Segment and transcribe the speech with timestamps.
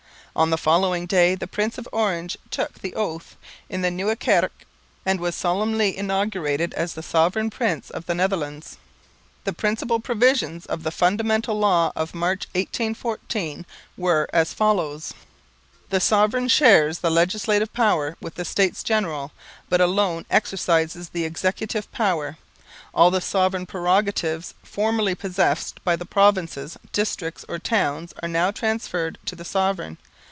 [0.33, 3.35] On the following day the Prince of Orange took the oath
[3.67, 4.63] in the Nieuwe Kerk
[5.05, 8.77] and was solemnly inaugurated as Sovereign Prince of the Netherlands.
[9.43, 13.65] The principal provisions of the Fundamental Law of March, 1814,
[13.97, 15.13] were as follows:
[15.89, 19.33] The Sovereign shares the Legislative Power with the States General,
[19.67, 22.37] but alone exercises the Executive Power.
[22.93, 29.35] All the sovereign prerogatives formerly possessed by provinces, districts or towns are now transferred to
[29.35, 29.97] the Sovereign.